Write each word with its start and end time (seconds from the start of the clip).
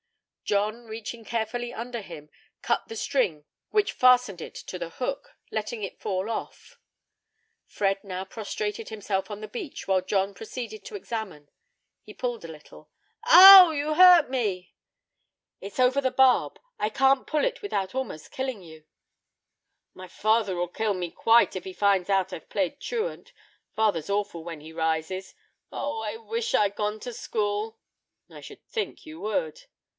John, 0.43 0.83
reaching 0.87 1.23
carefully 1.23 1.71
under 1.73 2.01
him, 2.01 2.29
cut 2.61 2.89
the 2.89 2.95
string 2.97 3.45
which 3.69 3.93
fastened 3.93 4.41
it 4.41 4.55
to 4.55 4.77
the 4.77 4.89
hook, 4.89 5.37
letting 5.49 5.81
it 5.83 6.01
fall 6.01 6.29
off. 6.29 6.77
Fred 7.65 8.03
now 8.03 8.25
prostrated 8.25 8.89
himself 8.89 9.31
on 9.31 9.39
the 9.39 9.47
beach, 9.47 9.87
while 9.87 10.01
John 10.01 10.33
proceeded 10.33 10.83
to 10.85 10.95
examine; 10.95 11.49
he 12.01 12.13
pulled 12.13 12.43
a 12.43 12.49
little. 12.51 12.89
"O 13.27 13.67
w 13.71 13.81
w! 13.81 13.81
you 13.85 13.93
hurt 13.93 14.29
me!" 14.29 14.73
"It's 15.61 15.79
over 15.79 16.01
the 16.01 16.11
barb; 16.11 16.59
I 16.77 16.89
can't 16.89 17.27
pull 17.27 17.45
it 17.45 17.57
out 17.57 17.61
without 17.61 17.95
almost 17.95 18.31
killing 18.31 18.61
you." 18.61 18.83
"My 19.93 20.09
father'll 20.09 20.67
kill 20.67 20.95
me 20.95 21.11
quite, 21.11 21.55
if 21.55 21.63
he 21.63 21.73
finds 21.73 22.09
out 22.09 22.33
I've 22.33 22.49
played 22.49 22.81
truant; 22.81 23.31
father's 23.75 24.09
awful 24.09 24.43
when 24.43 24.59
he 24.61 24.73
rises. 24.73 25.33
O, 25.71 25.99
I 25.99 26.17
wish 26.17 26.53
I'd 26.55 26.75
gone 26.75 26.99
to 27.01 27.13
school." 27.13 27.77
"I 28.29 28.41
should 28.41 28.65
think 28.65 29.05
you 29.05 29.21
would." 29.21 29.65